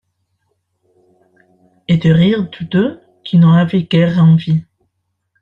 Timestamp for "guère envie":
3.83-4.65